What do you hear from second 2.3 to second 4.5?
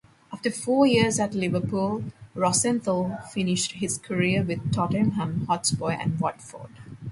Rosenthal finished his career